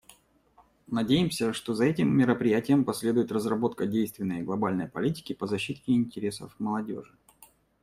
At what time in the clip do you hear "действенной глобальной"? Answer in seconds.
3.85-4.87